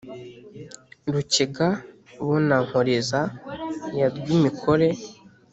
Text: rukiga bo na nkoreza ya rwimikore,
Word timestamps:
rukiga 1.13 1.67
bo 2.25 2.35
na 2.47 2.57
nkoreza 2.65 3.19
ya 3.99 4.07
rwimikore, 4.15 4.87